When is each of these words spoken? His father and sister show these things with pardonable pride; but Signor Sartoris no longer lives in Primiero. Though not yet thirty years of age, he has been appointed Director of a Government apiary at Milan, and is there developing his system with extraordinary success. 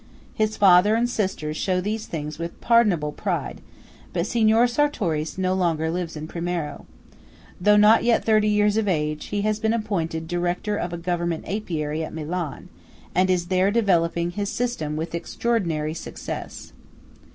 His 0.33 0.57
father 0.57 0.95
and 0.95 1.07
sister 1.07 1.53
show 1.53 1.79
these 1.79 2.07
things 2.07 2.39
with 2.39 2.59
pardonable 2.59 3.11
pride; 3.11 3.61
but 4.13 4.25
Signor 4.25 4.65
Sartoris 4.65 5.37
no 5.37 5.53
longer 5.53 5.91
lives 5.91 6.15
in 6.17 6.25
Primiero. 6.27 6.87
Though 7.59 7.77
not 7.77 8.03
yet 8.03 8.25
thirty 8.25 8.47
years 8.47 8.77
of 8.77 8.87
age, 8.87 9.25
he 9.25 9.43
has 9.43 9.59
been 9.59 9.73
appointed 9.73 10.27
Director 10.27 10.75
of 10.75 10.91
a 10.91 10.97
Government 10.97 11.47
apiary 11.47 12.03
at 12.03 12.15
Milan, 12.15 12.69
and 13.13 13.29
is 13.29 13.45
there 13.45 13.69
developing 13.69 14.31
his 14.31 14.49
system 14.49 14.95
with 14.95 15.13
extraordinary 15.13 15.93
success. 15.93 16.73